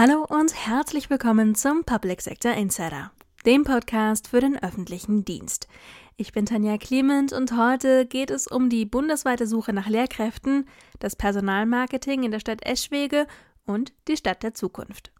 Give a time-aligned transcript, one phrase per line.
[0.00, 3.10] Hallo und herzlich willkommen zum Public Sector Insider,
[3.44, 5.66] dem Podcast für den öffentlichen Dienst.
[6.16, 10.68] Ich bin Tanja Clement und heute geht es um die bundesweite Suche nach Lehrkräften,
[11.00, 13.26] das Personalmarketing in der Stadt Eschwege
[13.66, 15.10] und die Stadt der Zukunft.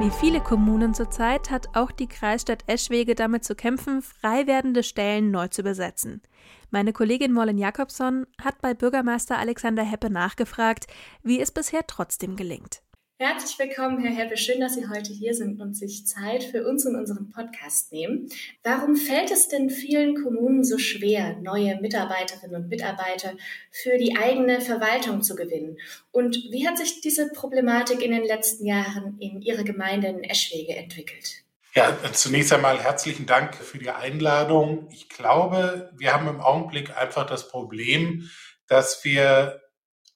[0.00, 5.30] Wie viele Kommunen zurzeit hat auch die Kreisstadt Eschwege damit zu kämpfen, frei werdende Stellen
[5.30, 6.22] neu zu besetzen.
[6.70, 10.86] Meine Kollegin Mollen Jakobson hat bei Bürgermeister Alexander Heppe nachgefragt,
[11.22, 12.80] wie es bisher trotzdem gelingt.
[13.22, 14.38] Herzlich willkommen, Herr Heppe.
[14.38, 18.30] Schön, dass Sie heute hier sind und sich Zeit für uns und unseren Podcast nehmen.
[18.62, 23.34] Warum fällt es denn vielen Kommunen so schwer, neue Mitarbeiterinnen und Mitarbeiter
[23.70, 25.76] für die eigene Verwaltung zu gewinnen?
[26.12, 30.74] Und wie hat sich diese Problematik in den letzten Jahren in Ihrer Gemeinde in Eschwege
[30.74, 31.44] entwickelt?
[31.74, 34.88] Ja, zunächst einmal herzlichen Dank für die Einladung.
[34.92, 38.30] Ich glaube, wir haben im Augenblick einfach das Problem,
[38.66, 39.60] dass wir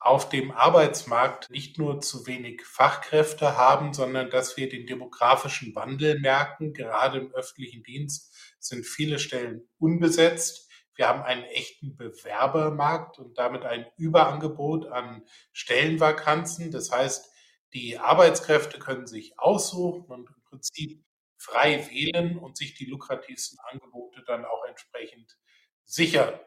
[0.04, 6.20] auf dem Arbeitsmarkt nicht nur zu wenig Fachkräfte haben, sondern dass wir den demografischen Wandel
[6.20, 6.74] merken.
[6.74, 10.70] Gerade im öffentlichen Dienst sind viele Stellen unbesetzt.
[10.94, 16.70] Wir haben einen echten Bewerbermarkt und damit ein Überangebot an Stellenvakanzen.
[16.70, 17.32] Das heißt,
[17.72, 21.02] die Arbeitskräfte können sich aussuchen und im Prinzip
[21.38, 25.38] frei wählen und sich die lukrativsten Angebote dann auch entsprechend
[25.84, 26.38] sichern.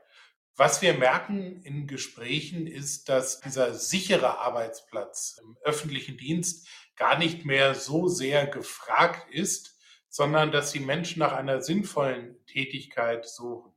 [0.60, 7.46] Was wir merken in Gesprächen ist, dass dieser sichere Arbeitsplatz im öffentlichen Dienst gar nicht
[7.46, 9.78] mehr so sehr gefragt ist,
[10.10, 13.72] sondern dass die Menschen nach einer sinnvollen Tätigkeit suchen.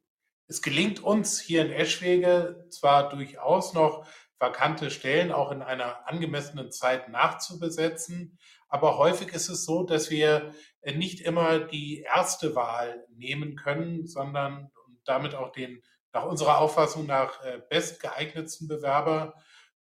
[0.47, 4.07] Es gelingt uns hier in Eschwege zwar durchaus noch
[4.39, 10.55] vakante Stellen auch in einer angemessenen Zeit nachzubesetzen, aber häufig ist es so, dass wir
[10.87, 14.71] nicht immer die erste Wahl nehmen können, sondern
[15.05, 19.35] damit auch den nach unserer Auffassung nach äh, bestgeeignetsten Bewerber.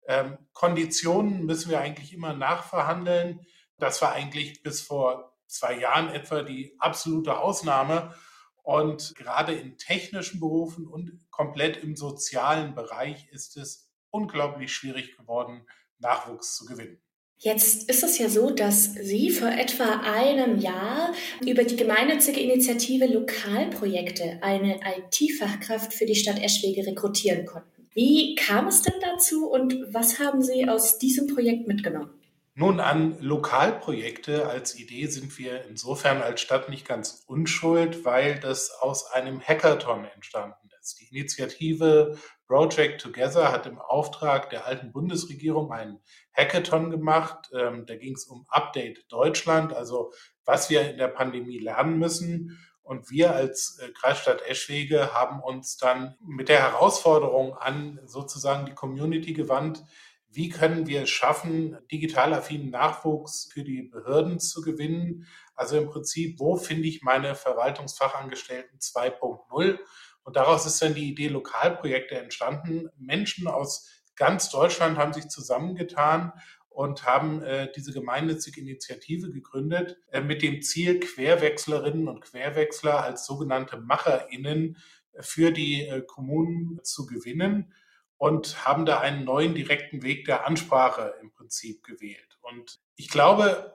[0.07, 3.47] Ähm, Konditionen müssen wir eigentlich immer nachverhandeln.
[3.79, 8.15] Das war eigentlich bis vor zwei Jahren etwa die absolute Ausnahme.
[8.63, 15.67] Und gerade in technischen Berufen und komplett im sozialen Bereich ist es unglaublich schwierig geworden,
[15.99, 17.03] Nachwuchs zu gewinnen.
[17.43, 23.07] Jetzt ist es ja so, dass Sie vor etwa einem Jahr über die gemeinnützige Initiative
[23.07, 27.89] Lokalprojekte eine IT-Fachkraft für die Stadt Eschwege rekrutieren konnten.
[27.95, 32.11] Wie kam es denn dazu und was haben Sie aus diesem Projekt mitgenommen?
[32.55, 38.71] Nun, an Lokalprojekte als Idee sind wir insofern als Stadt nicht ganz unschuld, weil das
[38.83, 41.01] aus einem Hackathon entstanden ist.
[41.01, 46.01] Die Initiative Project Together hat im Auftrag der alten Bundesregierung einen
[46.33, 47.51] Hackathon gemacht.
[47.53, 50.13] Ähm, da ging es um Update Deutschland, also
[50.45, 52.59] was wir in der Pandemie lernen müssen.
[52.83, 58.75] Und wir als äh, Kreisstadt Eschwege haben uns dann mit der Herausforderung an sozusagen die
[58.75, 59.85] Community gewandt,
[60.33, 65.27] wie können wir es schaffen, digital affinen Nachwuchs für die Behörden zu gewinnen?
[65.57, 69.79] Also im Prinzip, wo finde ich meine Verwaltungsfachangestellten 2.0?
[70.23, 72.89] Und daraus ist dann die Idee Lokalprojekte entstanden.
[72.97, 73.89] Menschen aus
[74.21, 76.35] ganz Deutschland haben sich zusammengetan
[76.69, 83.25] und haben äh, diese gemeinnützige Initiative gegründet äh, mit dem Ziel, Querwechslerinnen und Querwechsler als
[83.25, 84.77] sogenannte MacherInnen
[85.21, 87.73] für die äh, Kommunen zu gewinnen
[88.19, 92.39] und haben da einen neuen direkten Weg der Ansprache im Prinzip gewählt.
[92.43, 93.75] Und ich glaube,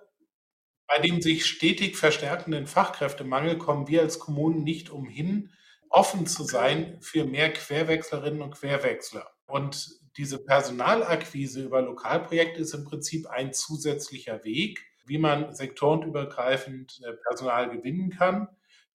[0.85, 5.50] bei dem sich stetig verstärkenden Fachkräftemangel kommen wir als Kommunen nicht umhin,
[5.89, 9.27] offen zu sein für mehr Querwechslerinnen und Querwechsler.
[9.47, 17.14] Und diese Personalakquise über Lokalprojekte ist im Prinzip ein zusätzlicher Weg, wie man sektorenübergreifend äh,
[17.14, 18.48] Personal gewinnen kann,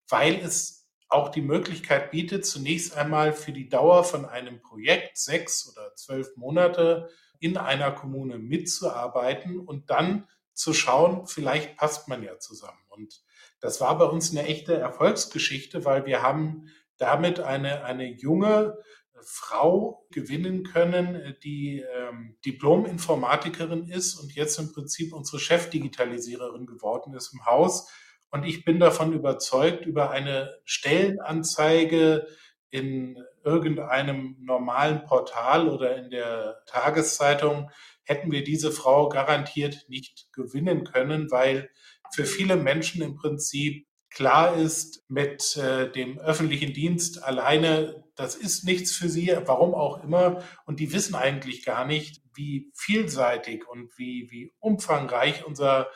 [0.08, 5.68] weil es auch die Möglichkeit bietet, zunächst einmal für die Dauer von einem Projekt, sechs
[5.70, 7.10] oder zwölf Monate,
[7.40, 12.78] in einer Kommune mitzuarbeiten und dann zu schauen, vielleicht passt man ja zusammen.
[12.88, 13.22] Und
[13.60, 18.78] das war bei uns eine echte Erfolgsgeschichte, weil wir haben damit eine, eine junge
[19.24, 27.32] Frau gewinnen können, die ähm, Diplom-Informatikerin ist und jetzt im Prinzip unsere Chefdigitalisiererin geworden ist
[27.32, 27.90] im Haus.
[28.30, 32.26] Und ich bin davon überzeugt, über eine Stellenanzeige
[32.70, 37.70] in irgendeinem normalen Portal oder in der Tageszeitung
[38.04, 41.70] hätten wir diese Frau garantiert nicht gewinnen können, weil
[42.12, 48.64] für viele Menschen im Prinzip klar ist, mit äh, dem öffentlichen Dienst alleine, das ist
[48.64, 50.42] nichts für sie, warum auch immer.
[50.66, 55.88] Und die wissen eigentlich gar nicht, wie vielseitig und wie, wie umfangreich unser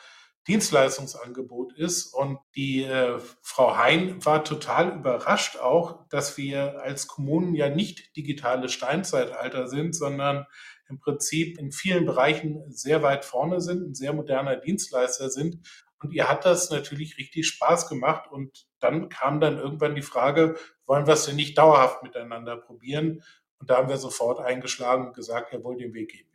[0.47, 2.13] Dienstleistungsangebot ist.
[2.13, 8.15] Und die äh, Frau Hein war total überrascht auch, dass wir als Kommunen ja nicht
[8.15, 10.45] digitale Steinzeitalter sind, sondern
[10.87, 15.57] im Prinzip in vielen Bereichen sehr weit vorne sind, ein sehr moderner Dienstleister sind.
[16.05, 18.29] Und ihr hat das natürlich richtig Spaß gemacht.
[18.31, 20.55] Und dann kam dann irgendwann die Frage,
[20.85, 23.23] wollen wir es denn nicht dauerhaft miteinander probieren?
[23.59, 26.27] Und da haben wir sofort eingeschlagen und gesagt, jawohl, den Weg gehen.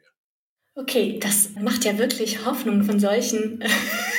[0.80, 3.62] Okay, das macht ja wirklich Hoffnung von solchen,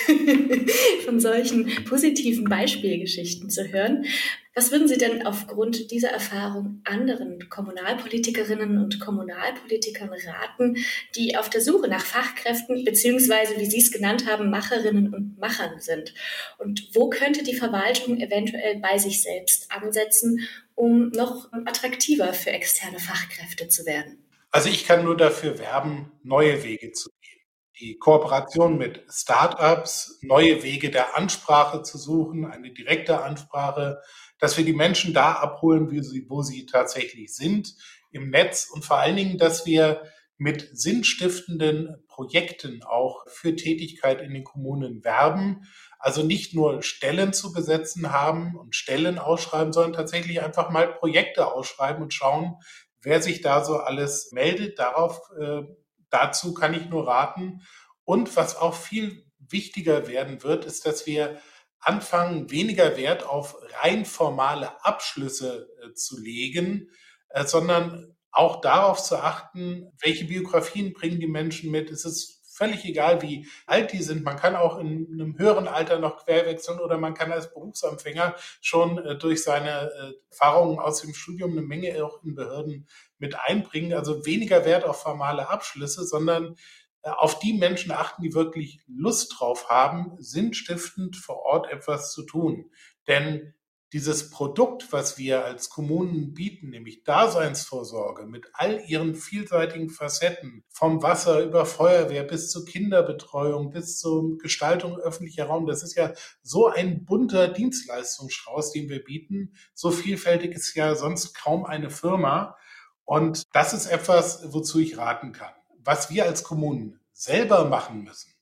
[1.06, 4.06] von solchen positiven Beispielgeschichten zu hören.
[4.54, 10.76] Was würden Sie denn aufgrund dieser Erfahrung anderen Kommunalpolitikerinnen und Kommunalpolitikern raten,
[11.16, 15.80] die auf der Suche nach Fachkräften beziehungsweise, wie Sie es genannt haben, Macherinnen und Machern
[15.80, 16.14] sind?
[16.60, 23.00] Und wo könnte die Verwaltung eventuell bei sich selbst ansetzen, um noch attraktiver für externe
[23.00, 24.31] Fachkräfte zu werden?
[24.52, 27.40] Also ich kann nur dafür werben, neue Wege zu gehen.
[27.80, 34.02] Die Kooperation mit Startups, neue Wege der Ansprache zu suchen, eine direkte Ansprache,
[34.40, 37.76] dass wir die Menschen da abholen, sie, wo sie tatsächlich sind
[38.12, 40.02] im Netz und vor allen Dingen, dass wir
[40.38, 45.68] mit sinnstiftenden Projekten auch für Tätigkeit in den Kommunen werben.
[46.00, 51.54] Also nicht nur Stellen zu besetzen haben und Stellen ausschreiben, sondern tatsächlich einfach mal Projekte
[51.54, 52.56] ausschreiben und schauen,
[53.02, 55.62] wer sich da so alles meldet, darauf, äh,
[56.10, 57.62] dazu kann ich nur raten.
[58.04, 61.40] Und was auch viel wichtiger werden wird, ist, dass wir
[61.80, 66.90] anfangen, weniger Wert auf rein formale Abschlüsse äh, zu legen,
[67.30, 71.90] äh, sondern auch darauf zu achten, welche Biografien bringen die Menschen mit.
[71.90, 74.24] Es ist völlig egal, wie alt die sind.
[74.24, 79.00] Man kann auch in einem höheren Alter noch querwechseln oder man kann als Berufsanfänger schon
[79.00, 82.88] äh, durch seine äh, Erfahrungen aus dem Studium eine Menge auch in Behörden
[83.18, 83.94] mit einbringen.
[83.94, 86.56] Also weniger Wert auf formale Abschlüsse, sondern
[87.02, 92.22] äh, auf die Menschen achten, die wirklich Lust drauf haben, sinnstiftend vor Ort etwas zu
[92.24, 92.70] tun.
[93.08, 93.56] Denn
[93.94, 101.04] dieses Produkt, was wir als Kommunen bieten, nämlich Daseinsvorsorge mit all ihren vielseitigen Facetten, vom
[101.04, 106.68] Wasser über Feuerwehr bis zur Kinderbetreuung, bis zur Gestaltung öffentlicher Raum, das ist ja so
[106.68, 109.56] ein bunter Dienstleistungsstrauß, den wir bieten.
[109.74, 112.56] So vielfältig ist ja sonst kaum eine Firma.
[113.04, 115.52] Und das ist etwas, wozu ich raten kann.
[115.80, 118.34] Was wir als Kommunen selber machen müssen,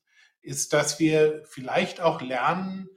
[0.42, 2.88] ist, dass wir vielleicht auch lernen,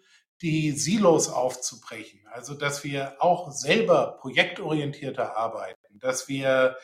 [0.43, 2.19] die Silos aufzubrechen.
[2.31, 6.77] Also, dass wir auch selber projektorientierter arbeiten, dass wir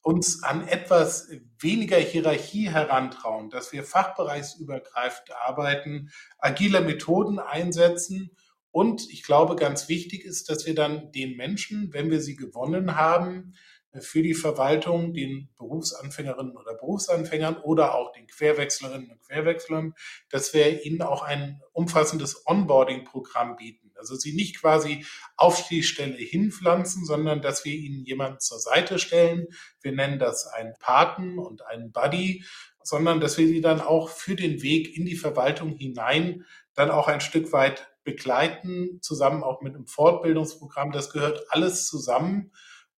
[0.00, 1.28] uns an etwas
[1.58, 8.30] weniger Hierarchie herantrauen, dass wir fachbereichsübergreifend arbeiten, agile Methoden einsetzen
[8.76, 12.94] und ich glaube, ganz wichtig ist, dass wir dann den Menschen, wenn wir sie gewonnen
[12.94, 13.54] haben,
[14.00, 19.94] für die Verwaltung den Berufsanfängerinnen oder Berufsanfängern oder auch den Querwechslerinnen und Querwechslern,
[20.30, 23.92] dass wir ihnen auch ein umfassendes Onboarding-Programm bieten.
[23.96, 25.04] Also sie nicht quasi
[25.36, 29.46] auf die Stelle hinpflanzen, sondern dass wir ihnen jemanden zur Seite stellen.
[29.80, 32.44] Wir nennen das einen Paten und einen Buddy,
[32.82, 36.44] sondern dass wir sie dann auch für den Weg in die Verwaltung hinein
[36.74, 40.92] dann auch ein Stück weit begleiten, zusammen auch mit einem Fortbildungsprogramm.
[40.92, 42.52] Das gehört alles zusammen.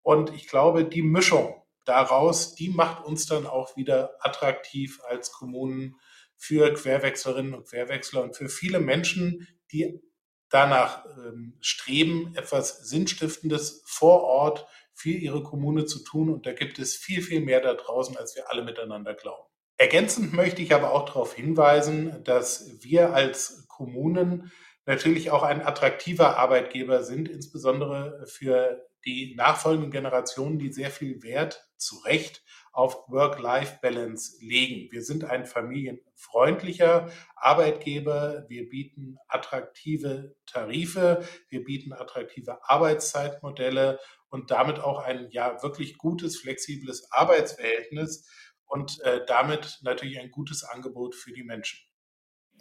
[0.09, 5.97] Und ich glaube, die Mischung daraus, die macht uns dann auch wieder attraktiv als Kommunen
[6.35, 10.01] für Querwechslerinnen und Querwechsler und für viele Menschen, die
[10.49, 16.31] danach ähm, streben, etwas Sinnstiftendes vor Ort für ihre Kommune zu tun.
[16.31, 19.47] Und da gibt es viel, viel mehr da draußen, als wir alle miteinander glauben.
[19.77, 24.53] Ergänzend möchte ich aber auch darauf hinweisen, dass wir als Kommunen
[24.87, 31.69] natürlich auch ein attraktiver Arbeitgeber sind, insbesondere für die nachfolgenden Generationen, die sehr viel Wert
[31.77, 34.91] zu Recht auf Work-Life-Balance legen.
[34.93, 38.45] Wir sind ein familienfreundlicher Arbeitgeber.
[38.49, 41.27] Wir bieten attraktive Tarife.
[41.49, 48.29] Wir bieten attraktive Arbeitszeitmodelle und damit auch ein ja wirklich gutes, flexibles Arbeitsverhältnis
[48.67, 51.88] und äh, damit natürlich ein gutes Angebot für die Menschen.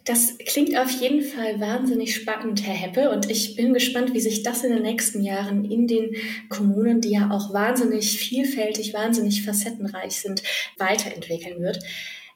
[0.08, 3.10] Das klingt auf jeden Fall wahnsinnig spannend, Herr Heppe.
[3.10, 6.16] Und ich bin gespannt, wie sich das in den nächsten Jahren in den
[6.48, 10.42] Kommunen, die ja auch wahnsinnig vielfältig, wahnsinnig facettenreich sind,
[10.78, 11.80] weiterentwickeln wird.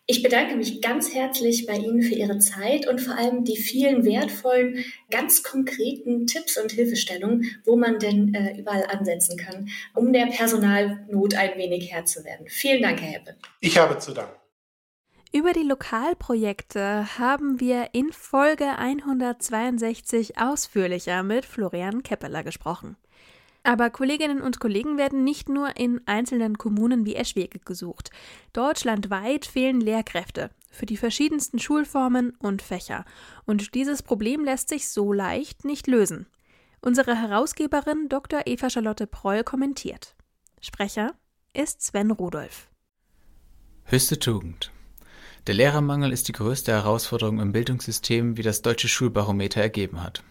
[0.05, 4.05] Ich bedanke mich ganz herzlich bei Ihnen für Ihre Zeit und vor allem die vielen
[4.05, 10.27] wertvollen, ganz konkreten Tipps und Hilfestellungen, wo man denn äh, überall ansetzen kann, um der
[10.27, 12.45] Personalnot ein wenig Herr zu werden.
[12.49, 13.37] Vielen Dank, Herr Heppe.
[13.61, 14.42] Ich habe zu danken.
[15.35, 22.97] Über die Lokalprojekte haben wir in Folge 162 ausführlicher mit Florian Keppeler gesprochen.
[23.63, 28.11] Aber Kolleginnen und Kollegen werden nicht nur in einzelnen Kommunen wie Eschwege gesucht.
[28.53, 33.07] Deutschlandweit fehlen Lehrkräfte für die verschiedensten Schulformen und Fächer.
[33.47, 36.27] Und dieses Problem lässt sich so leicht nicht lösen.
[36.83, 38.43] Unsere Herausgeberin Dr.
[38.45, 40.15] Eva Charlotte Proll kommentiert.
[40.61, 41.15] Sprecher
[41.55, 42.69] ist Sven Rudolph.
[43.85, 44.72] Höchste Tugend.
[45.49, 50.23] Der Lehrermangel ist die größte Herausforderung im Bildungssystem, wie das deutsche Schulbarometer ergeben hat.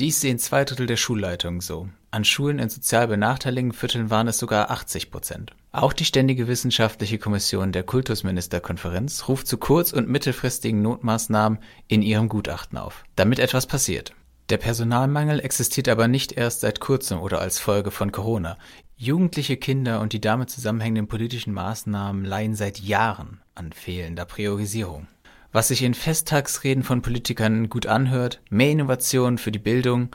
[0.00, 1.88] Dies sehen zwei Drittel der Schulleitungen so.
[2.10, 5.52] An Schulen in sozial benachteiligten Vierteln waren es sogar 80 Prozent.
[5.70, 12.28] Auch die Ständige Wissenschaftliche Kommission der Kultusministerkonferenz ruft zu kurz- und mittelfristigen Notmaßnahmen in ihrem
[12.28, 14.12] Gutachten auf, damit etwas passiert.
[14.48, 18.58] Der Personalmangel existiert aber nicht erst seit kurzem oder als Folge von Corona.
[18.96, 25.08] Jugendliche Kinder und die damit zusammenhängenden politischen Maßnahmen leihen seit Jahren an fehlender Priorisierung.
[25.52, 30.08] Was sich in Festtagsreden von Politikern gut anhört, mehr Innovation für die Bildung,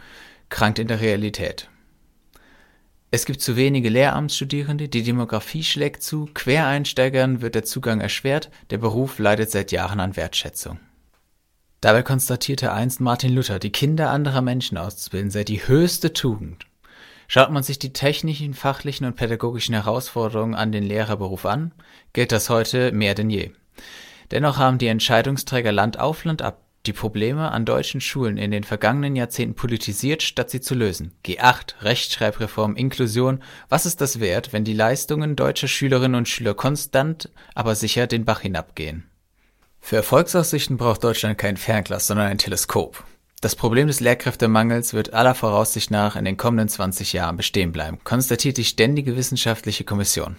[0.49, 1.69] krankt in der Realität.
[3.09, 8.79] Es gibt zu wenige Lehramtsstudierende, die Demografie schlägt zu, Quereinsteigern wird der Zugang erschwert, der
[8.79, 10.79] Beruf leidet seit Jahren an Wertschätzung.
[11.79, 16.65] Dabei konstatierte einst Martin Luther, die Kinder anderer Menschen auszubilden sei die höchste Tugend.
[17.27, 21.73] Schaut man sich die technischen, fachlichen und pädagogischen Herausforderungen an den Lehrerberuf an,
[22.13, 23.51] gilt das heute mehr denn je.
[24.31, 28.63] Dennoch haben die Entscheidungsträger Land auf Land ab die Probleme an deutschen Schulen in den
[28.63, 31.13] vergangenen Jahrzehnten politisiert, statt sie zu lösen.
[31.25, 37.29] G8, Rechtschreibreform, Inklusion, was ist das wert, wenn die Leistungen deutscher Schülerinnen und Schüler konstant,
[37.55, 39.03] aber sicher den Bach hinabgehen?
[39.79, 43.03] Für Erfolgsaussichten braucht Deutschland kein Fernglas, sondern ein Teleskop.
[43.39, 47.99] Das Problem des Lehrkräftemangels wird aller Voraussicht nach in den kommenden 20 Jahren bestehen bleiben,
[48.03, 50.37] konstatiert die Ständige Wissenschaftliche Kommission.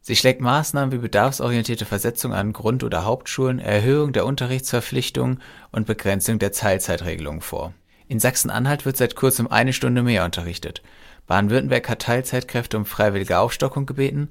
[0.00, 6.38] Sie schlägt Maßnahmen wie bedarfsorientierte Versetzung an Grund- oder Hauptschulen, Erhöhung der Unterrichtsverpflichtungen und Begrenzung
[6.38, 7.74] der Teilzeitregelungen vor.
[8.06, 10.82] In Sachsen-Anhalt wird seit kurzem eine Stunde mehr unterrichtet.
[11.26, 14.28] Baden-Württemberg hat Teilzeitkräfte um freiwillige Aufstockung gebeten.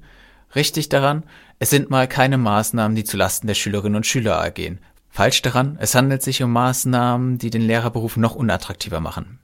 [0.54, 1.24] Richtig daran,
[1.58, 4.78] es sind mal keine Maßnahmen, die zulasten der Schülerinnen und Schüler ergehen.
[5.16, 9.38] Falsch daran, es handelt sich um Maßnahmen, die den Lehrerberuf noch unattraktiver machen.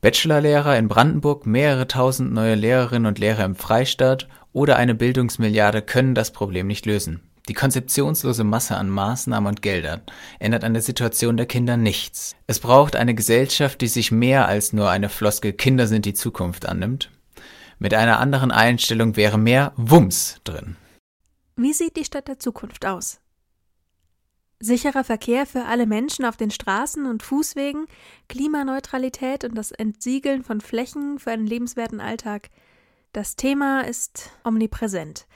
[0.00, 6.16] Bachelorlehrer in Brandenburg, mehrere tausend neue Lehrerinnen und Lehrer im Freistaat oder eine Bildungsmilliarde können
[6.16, 7.20] das Problem nicht lösen.
[7.48, 10.00] Die konzeptionslose Masse an Maßnahmen und Geldern
[10.40, 12.34] ändert an der Situation der Kinder nichts.
[12.48, 16.66] Es braucht eine Gesellschaft, die sich mehr als nur eine Floskel Kinder sind die Zukunft
[16.66, 17.12] annimmt.
[17.78, 20.74] Mit einer anderen Einstellung wäre mehr Wumms drin.
[21.54, 23.20] Wie sieht die Stadt der Zukunft aus?
[24.60, 27.86] Sicherer Verkehr für alle Menschen auf den Straßen und Fußwegen,
[28.28, 32.50] Klimaneutralität und das Entsiegeln von Flächen für einen lebenswerten Alltag.
[33.12, 35.26] Das Thema ist omnipräsent.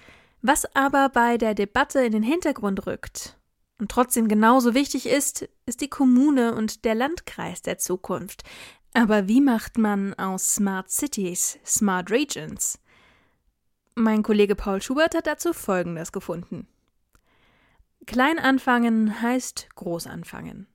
[0.40, 3.38] Was aber bei der Debatte in den Hintergrund rückt
[3.78, 8.42] und trotzdem genauso wichtig ist, ist die Kommune und der Landkreis der Zukunft.
[8.92, 12.80] Aber wie macht man aus Smart Cities Smart Regions?
[13.94, 16.66] Mein Kollege Paul Schubert hat dazu Folgendes gefunden.
[18.06, 20.66] Klein anfangen heißt groß anfangen.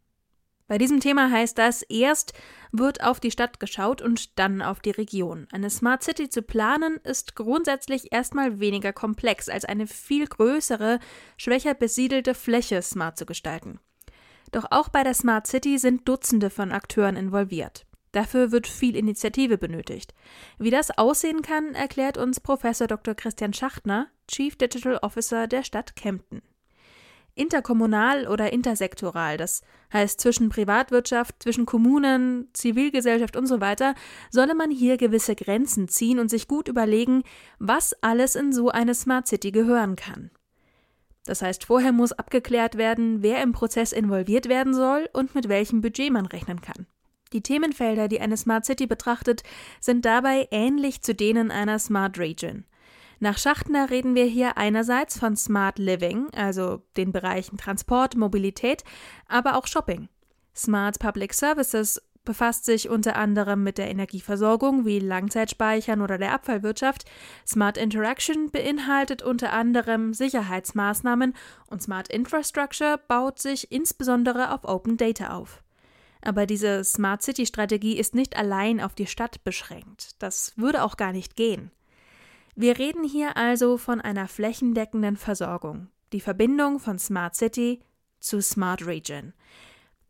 [0.68, 2.34] Bei diesem Thema heißt das, erst
[2.74, 5.48] wird auf die Stadt geschaut und dann auf die Region.
[5.52, 11.00] Eine Smart City zu planen ist grundsätzlich erstmal weniger komplex, als eine viel größere,
[11.38, 13.80] schwächer besiedelte Fläche smart zu gestalten.
[14.52, 17.86] Doch auch bei der Smart City sind Dutzende von Akteuren involviert.
[18.12, 20.14] Dafür wird viel Initiative benötigt.
[20.58, 23.16] Wie das aussehen kann, erklärt uns Professor Dr.
[23.16, 26.42] Christian Schachtner, Chief Digital Officer der Stadt Kempten
[27.38, 29.62] interkommunal oder intersektoral, das
[29.94, 33.96] heißt zwischen Privatwirtschaft, zwischen Kommunen, Zivilgesellschaft und so weiter,
[34.30, 37.24] solle man hier gewisse Grenzen ziehen und sich gut überlegen,
[37.60, 40.32] was alles in so eine Smart City gehören kann.
[41.26, 45.82] Das heißt, vorher muss abgeklärt werden, wer im Prozess involviert werden soll und mit welchem
[45.82, 46.88] Budget man rechnen kann.
[47.34, 49.44] Die Themenfelder, die eine Smart City betrachtet,
[49.82, 52.64] sind dabei ähnlich zu denen einer Smart Region.
[53.20, 58.84] Nach Schachtner reden wir hier einerseits von Smart Living, also den Bereichen Transport, Mobilität,
[59.28, 60.08] aber auch Shopping.
[60.56, 67.06] Smart Public Services befasst sich unter anderem mit der Energieversorgung wie Langzeitspeichern oder der Abfallwirtschaft.
[67.48, 71.34] Smart Interaction beinhaltet unter anderem Sicherheitsmaßnahmen
[71.68, 75.64] und Smart Infrastructure baut sich insbesondere auf Open Data auf.
[76.22, 80.22] Aber diese Smart City Strategie ist nicht allein auf die Stadt beschränkt.
[80.22, 81.72] Das würde auch gar nicht gehen.
[82.60, 87.82] Wir reden hier also von einer flächendeckenden Versorgung, die Verbindung von Smart City
[88.20, 89.34] zu Smart Region.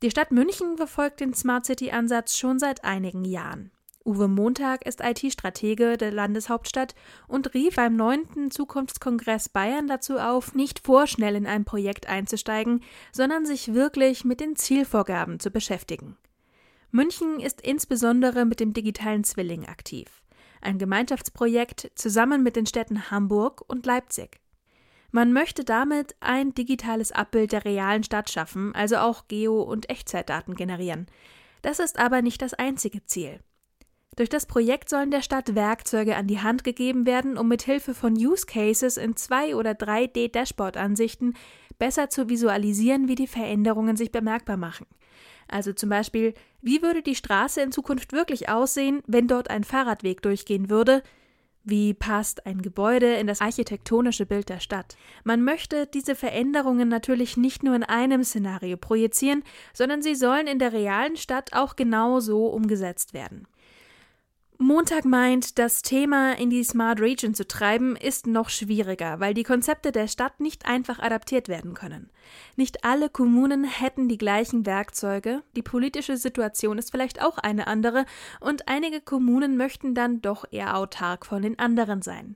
[0.01, 3.72] Die Stadt München verfolgt den Smart City-Ansatz schon seit einigen Jahren.
[4.06, 6.96] Uwe Montag ist IT-Stratege der Landeshauptstadt
[7.27, 8.50] und rief beim 9.
[8.50, 14.56] Zukunftskongress Bayern dazu auf, nicht vorschnell in ein Projekt einzusteigen, sondern sich wirklich mit den
[14.56, 16.16] Zielvorgaben zu beschäftigen.
[16.92, 20.24] München ist insbesondere mit dem digitalen Zwilling aktiv
[20.61, 24.39] ein Gemeinschaftsprojekt zusammen mit den Städten Hamburg und Leipzig.
[25.11, 30.55] Man möchte damit ein digitales Abbild der realen Stadt schaffen, also auch Geo- und Echtzeitdaten
[30.55, 31.07] generieren.
[31.61, 33.39] Das ist aber nicht das einzige Ziel.
[34.17, 37.93] Durch das Projekt sollen der Stadt Werkzeuge an die Hand gegeben werden, um mit Hilfe
[37.93, 41.35] von Use Cases in 2 oder 3D Dashboard Ansichten
[41.77, 44.87] besser zu visualisieren, wie die Veränderungen sich bemerkbar machen.
[45.48, 50.22] Also zum Beispiel, wie würde die Straße in Zukunft wirklich aussehen, wenn dort ein Fahrradweg
[50.22, 51.04] durchgehen würde?
[51.63, 54.96] Wie passt ein Gebäude in das architektonische Bild der Stadt?
[55.25, 60.60] Man möchte diese Veränderungen natürlich nicht nur in einem Szenario projizieren, sondern sie sollen in
[60.60, 63.48] der realen Stadt auch genau so umgesetzt werden.
[64.59, 69.43] Montag meint, das Thema in die Smart Region zu treiben, ist noch schwieriger, weil die
[69.43, 72.09] Konzepte der Stadt nicht einfach adaptiert werden können.
[72.55, 78.05] Nicht alle Kommunen hätten die gleichen Werkzeuge, die politische Situation ist vielleicht auch eine andere,
[78.39, 82.35] und einige Kommunen möchten dann doch eher autark von den anderen sein.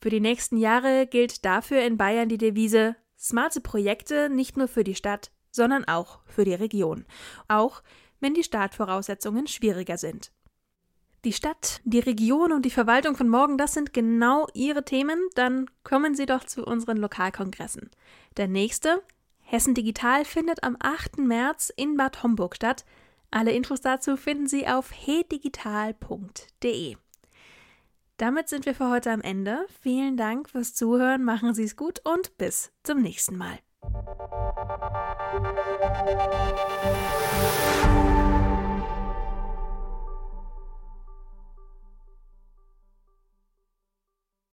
[0.00, 4.82] Für die nächsten Jahre gilt dafür in Bayern die Devise smarte Projekte nicht nur für
[4.82, 7.04] die Stadt, sondern auch für die Region,
[7.48, 7.82] auch
[8.18, 10.32] wenn die Startvoraussetzungen schwieriger sind.
[11.24, 15.66] Die Stadt, die Region und die Verwaltung von morgen, das sind genau Ihre Themen, dann
[15.84, 17.90] kommen Sie doch zu unseren Lokalkongressen.
[18.38, 19.02] Der nächste,
[19.40, 21.18] Hessen Digital, findet am 8.
[21.18, 22.86] März in Bad Homburg statt.
[23.30, 26.96] Alle Infos dazu finden Sie auf hedigital.de.
[28.16, 29.66] Damit sind wir für heute am Ende.
[29.82, 33.58] Vielen Dank fürs Zuhören, machen Sie es gut und bis zum nächsten Mal.